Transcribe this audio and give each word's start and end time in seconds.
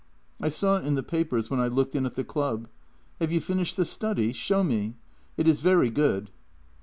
"I 0.41 0.49
saw 0.49 0.77
it 0.77 0.85
in 0.87 0.95
the 0.95 1.03
papers 1.03 1.51
when 1.51 1.59
I 1.59 1.67
looked 1.67 1.95
in 1.95 2.07
at 2.07 2.15
the 2.15 2.23
club. 2.23 2.67
Have 3.19 3.31
you 3.31 3.39
finished 3.39 3.77
the 3.77 3.85
study? 3.85 4.33
Show 4.33 4.63
me. 4.63 4.95
It 5.37 5.47
is 5.47 5.59
very 5.59 5.91
good." 5.91 6.31